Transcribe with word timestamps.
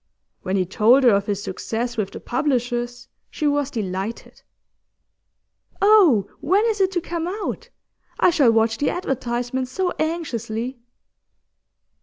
When 0.41 0.55
he 0.55 0.65
told 0.65 1.03
her 1.03 1.11
of 1.11 1.27
his 1.27 1.43
success 1.43 1.95
with 1.95 2.09
the 2.09 2.19
publishers, 2.19 3.07
she 3.29 3.45
was 3.45 3.69
delighted. 3.69 4.41
'Oh, 5.79 6.27
when 6.39 6.65
is 6.65 6.81
it 6.81 6.89
to 6.93 7.01
come 7.01 7.27
out? 7.27 7.69
I 8.19 8.31
shall 8.31 8.51
watch 8.51 8.79
the 8.79 8.89
advertisements 8.89 9.69
so 9.71 9.91
anxiously. 9.99 10.79